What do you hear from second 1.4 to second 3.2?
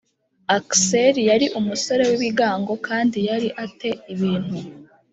umusore w ibigango kandi